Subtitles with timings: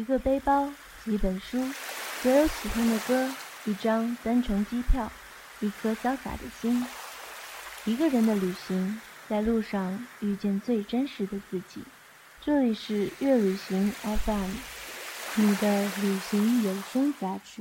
[0.00, 0.72] 一个背包，
[1.04, 1.62] 几本书，
[2.22, 3.30] 所有喜欢的歌，
[3.66, 5.12] 一张单程机票，
[5.60, 6.86] 一颗潇洒的心。
[7.84, 8.98] 一个人的旅行，
[9.28, 11.84] 在路上遇见最真实的自己。
[12.40, 14.50] 这里是悦旅行 FM，
[15.34, 17.60] 你的旅行有声杂志。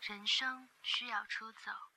[0.00, 1.93] 人生需要出走。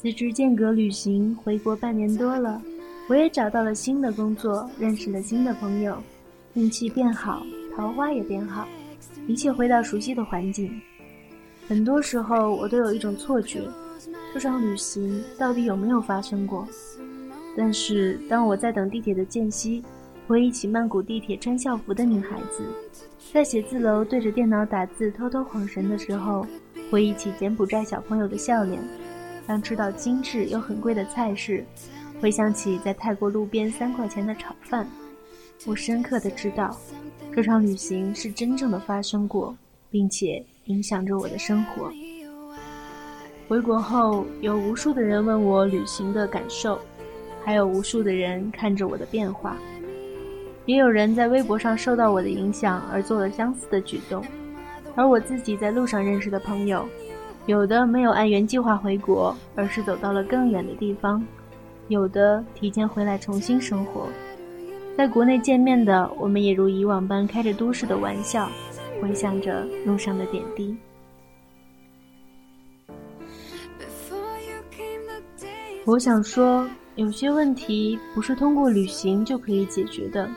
[0.00, 2.62] 辞职间隔旅行回国半年多了，
[3.06, 5.94] 我也找到了新的工作，认识了新的朋友，
[6.54, 7.42] 运气变好，
[7.76, 8.66] 桃花也变好，
[9.26, 10.72] 一切回到熟悉的环境。
[11.68, 13.60] 很多时候，我都有一种错觉，
[14.32, 16.66] 这场旅行到底有没有发生过？
[17.54, 19.82] 但是，当我在等地铁的间隙，
[20.26, 22.62] 回忆起曼谷地铁穿校服的女孩子，
[23.34, 26.46] 在写字楼对着电脑打字偷偷晃神的时候，
[26.90, 28.80] 回忆起柬埔寨小朋友的笑脸。
[29.50, 31.64] 当吃到精致又很贵的菜时，
[32.20, 34.88] 回想起在泰国路边三块钱的炒饭，
[35.66, 36.78] 我深刻的知道，
[37.34, 39.52] 这场旅行是真正的发生过，
[39.90, 41.90] 并且影响着我的生活。
[43.48, 46.78] 回国后，有无数的人问我旅行的感受，
[47.44, 49.56] 还有无数的人看着我的变化，
[50.64, 54.24] 也有人在微博上受到我的影响而做了相似的举动，
[54.94, 56.88] 而我自己在路上认识的朋友。
[57.50, 61.20] 有的没有按原计划回国，而是走到了更远的地方；
[61.88, 64.06] 有的提前回来重新生活。
[64.96, 68.48] 在国内见面的，我们也如以往般开着都市的玩笑，
[69.02, 70.76] 回想着路上的点滴。
[75.84, 76.64] 我想说，
[76.94, 80.30] 有些问题不是通过旅行就可以解决的，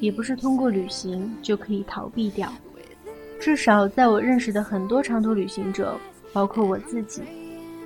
[0.00, 2.50] 也不是通过旅行就可以逃避掉。
[3.38, 5.94] 至少在我认识的很多长途旅行者。
[6.34, 7.22] 包括我自己，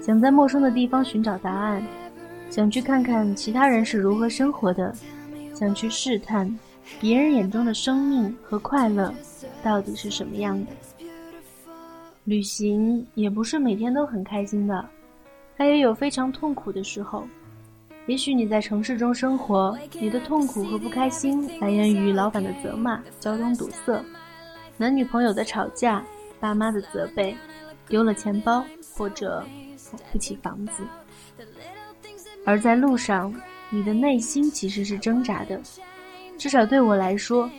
[0.00, 1.81] 想在陌生的地方寻找答案，
[2.50, 4.92] 想去看看其他人是如何生活的，
[5.54, 6.58] 想去试探
[6.98, 9.12] 别人眼中的生命和快乐
[9.62, 10.72] 到底是什么样的。
[12.25, 14.88] 旅行也不是每天都很开心的，
[15.56, 17.26] 它也有非常痛苦的时候。
[18.06, 24.03] 也许你在城市中生活，你的痛苦和不开心来源于老板的责骂、交通堵塞、
[24.78, 26.03] 男女朋友的吵架、
[26.41, 27.37] 爸妈的责备。
[27.88, 29.44] 丢了钱包，或者
[29.93, 30.82] 买不起房子，
[32.44, 33.34] 而在路上，
[33.71, 35.60] 你的内心其实是挣扎的。
[36.37, 37.50] 至少对我来说，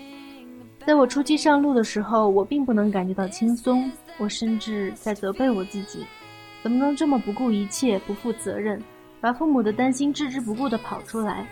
[0.85, 3.91] 在我初期上路的时候，我并不能感觉到轻松。
[4.17, 6.05] 我甚至在责备我自己，
[6.61, 8.81] 怎么能这么不顾一切、不负责任，
[9.21, 11.47] 把父母的担心置之不顾地跑出来？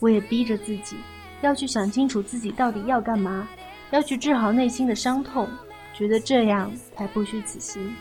[0.00, 0.96] 我也逼着自己，
[1.40, 3.48] 要去想清楚自己到底要干嘛，
[3.90, 5.48] 要去治好内心的伤痛。
[5.96, 7.94] 觉得这样才不虚此行，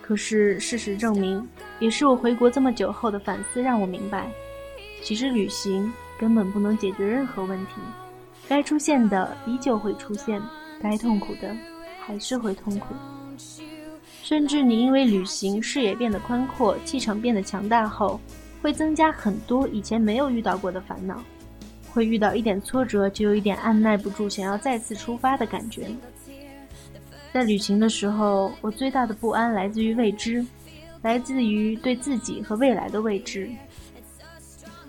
[0.00, 1.44] 可是事实证明，
[1.80, 4.30] 也是我回国这么久后的反思让我明白，
[5.02, 7.72] 其实旅行根本不能解决任何问题，
[8.48, 10.40] 该出现的依旧会出现，
[10.80, 11.54] 该痛苦的
[12.00, 12.94] 还是会痛苦，
[14.22, 18.20] 甚至你因为旅行视野变得宽阔，气场变得强大后，
[18.62, 21.20] 会增加很多以前没有遇到过的烦恼，
[21.92, 25.88] 会遇到一点挫折就有一点按耐不住想要再次出发的感觉。
[27.32, 30.44] 在旅行的时候，我最大的不安来自于未知，
[31.02, 33.48] 来自于对自己和未来的未知。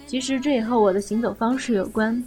[0.07, 2.21] 其实这也和我的行走方式有关。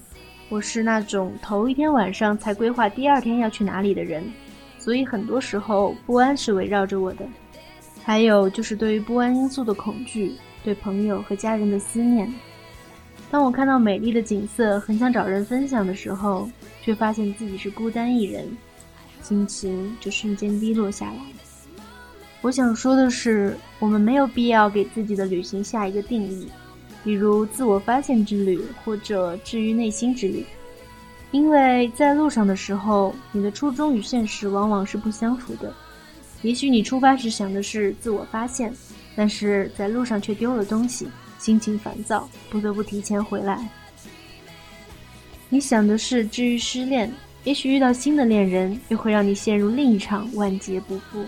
[0.48, 4.24] 我是那种头一天晚上才规划第二天要去哪里的人，
[4.78, 7.26] 所以很多时候不安是围绕着我的。
[8.02, 10.32] 还有就是对于不安因素的恐惧，
[10.62, 12.32] 对朋友和家人的思念。
[13.30, 16.48] 当我看到美丽的景色，很想找人分享的时候，
[16.82, 18.46] 却发现自己是孤单一人。
[19.24, 21.16] 心情就瞬间低落下来。
[22.42, 26.46] 我想说的是，我们没有必要给自己的旅行下一个定义，
[27.02, 30.44] 比如自我发现之旅或者治愈内心之旅，
[31.30, 35.72] 因为在路上的时候，你的初衷与现实往往是不相符的。
[36.42, 38.70] 也许你出发时想的是自我发现，
[39.16, 43.66] 但是在路上却丢了东西，心情烦躁，不得不提前回来。
[45.48, 47.10] 你想的是治愈失恋。
[47.44, 51.24] 也许遇到新的恋人，又会让你陷入另一场万劫不复。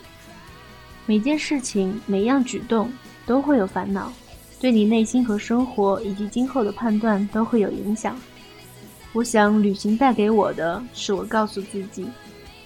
[1.05, 2.91] 每件事情、每样举动
[3.27, 4.13] 都会有烦恼，
[4.59, 8.19] 对你内心和生活以及今后的判断都会有影响。
[9.13, 12.07] 我想，旅行带给我的是我告诉自己，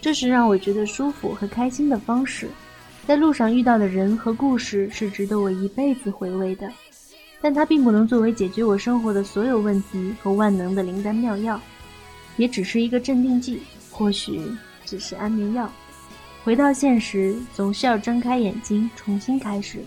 [0.01, 2.49] 这是让我觉得舒服和开心的方式。
[3.07, 6.71] 在路上遇到的人和故事是值得我一辈子回味的，
[7.41, 11.61] 但它并不能作为解决我生活的所有问题和万能的灵丹妙药，
[12.37, 13.61] 也只是一个镇定剂，
[13.91, 14.41] 或许
[14.85, 15.71] 只是安眠药。
[16.43, 19.79] 回到现实，总是要睁开眼睛，重新开始。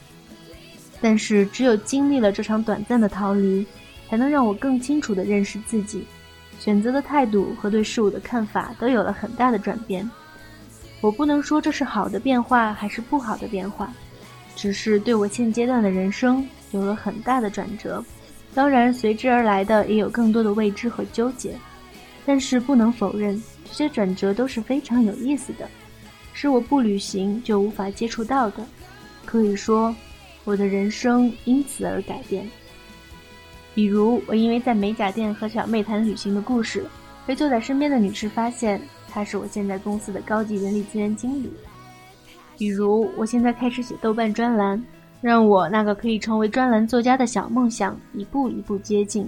[1.01, 3.65] 但是，只有经历了这场短暂的逃离，
[4.09, 6.05] 才能让我更清楚地认识自己，
[6.59, 10.09] 选择的态度和对事物的看法都有了很大的转变。
[11.01, 13.91] 我不能说这是好的变化还是不好的变化，
[14.55, 18.01] 只是对我现阶段的人生有了很大的转折。
[18.53, 21.57] 当然，随之而来的也有更多的未知和纠结。
[22.25, 25.67] 但是，不能否认，这些转折都是非常有意思的。
[26.33, 28.65] 是我不旅行就无法接触到的，
[29.25, 29.93] 可以说，
[30.45, 32.49] 我的人生因此而改变。
[33.75, 36.85] 比如，我因为在美甲店和小妹谈旅行的故事，
[37.25, 41.51] 被坐在身边的女士发现，她是我现在公司的高级人力资源经理。
[42.57, 44.83] 比如，我现在开始写豆瓣专栏，
[45.21, 49.27] 让我那个可以成为专栏作家的小梦想一步一步接近。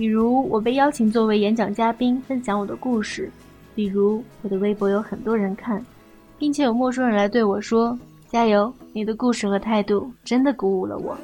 [0.00, 3.30] 比如，我被邀请作为演讲嘉宾，分享我的故事。
[3.74, 5.84] 比如，我的微博有很多人看。
[6.38, 7.98] 并且有陌生人来对我说
[8.32, 8.72] ：“加油！
[8.94, 11.14] 你的故事和态度真的鼓舞了我。”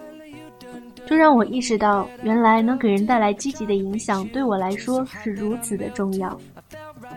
[1.09, 6.39] 这让我意识到，原来能给人带来积极的影响，对我来说是如此的重要。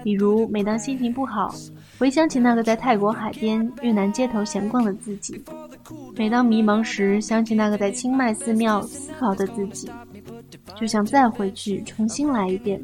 [0.01, 1.53] 比如，每当心情不好，
[1.97, 5.35] 回想起那个在泰国海边、越南街头闲逛的自己；
[6.15, 9.91] 每当迷茫时，想起那个在清迈寺庙思考的自己，
[10.75, 12.81] 就想再回去重新来一遍，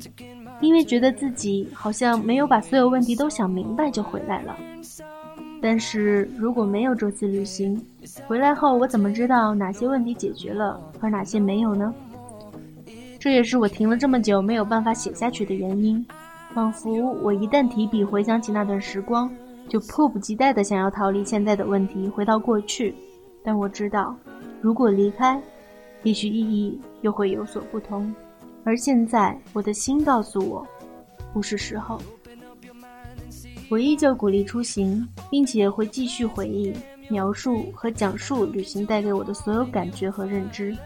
[0.62, 4.56] 因为觉得自己好像没有把所有问题都想明白就回来了。
[5.62, 7.82] 但是如果没有这次旅行，
[8.28, 11.94] 回来后我怎么知道哪些问题解决了，而哪些没有呢？
[13.18, 16.06] 这也是我停了这么久没有办法写下去的原因。
[16.54, 19.30] 仿佛我一旦提笔回想起那段时光，
[19.68, 22.94] 就迫不及待地想要逃离现在的问题，回到过去。
[23.44, 24.16] 但我知道，
[24.62, 25.42] 如果离开，
[26.06, 28.14] 也许意义又会有所不同。
[28.64, 30.66] 而现在，我的心告诉我，
[31.34, 32.02] 不是时候。
[33.70, 36.72] 我依旧鼓励出行，并且会继续回忆、
[37.10, 40.78] 描述和讲述旅行带给我的所有感觉和认知，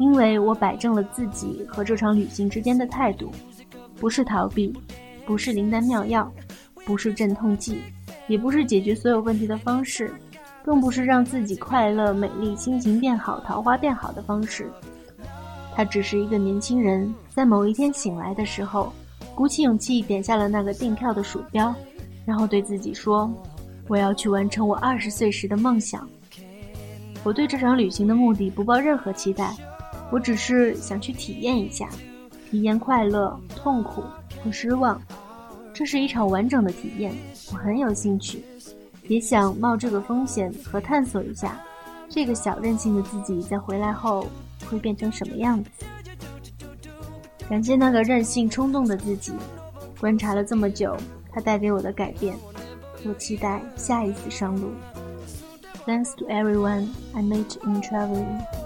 [0.00, 3.30] 因为我摆正了自己和这场旅行之间的态度，
[4.00, 4.72] 不是逃避，
[5.24, 6.30] 不是灵丹妙药，
[6.84, 7.80] 不是镇痛剂，
[8.26, 10.12] 也不是解决所有问题的方式，
[10.66, 14.68] 更不是让自己快乐、美丽、心情变好、桃花变好的方式。
[15.72, 18.92] 他只是一个年轻人在某一天醒来的时候，
[19.32, 21.72] 鼓起勇气点下了那个订票的鼠标。
[22.24, 23.32] 然后对自己说
[23.86, 26.04] ：“我要去完成我二十岁时的梦想。”
[27.22, 29.54] 我对这场旅行的目的不抱任何期待，
[30.10, 31.88] 我只是想去体验一下，
[32.50, 34.02] 体验快乐、痛苦
[34.42, 35.00] 和失望。
[35.72, 37.14] 这是一场完整的体验，
[37.52, 38.42] 我很有兴趣，
[39.08, 41.60] 也想冒这个风险和探索一下，
[42.08, 44.26] 这个小任性的自己在回来后
[44.68, 45.70] 会变成什么样子。
[47.48, 49.32] 感谢那个任性冲动的自己，
[50.00, 50.96] 观察了这么久。
[51.30, 52.34] 它带给我的改变，
[53.04, 54.70] 我期待下一次上路。
[55.86, 58.65] Thanks to everyone I met in traveling.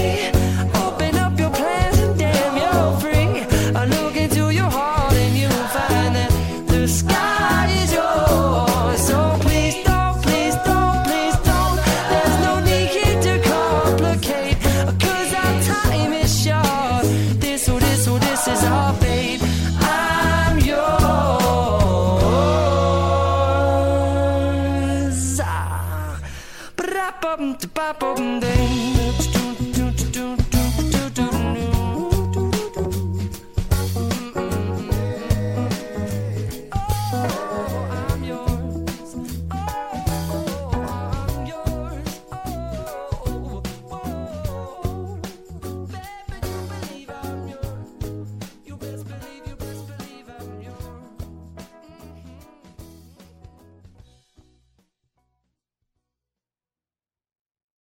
[27.91, 28.60] up open day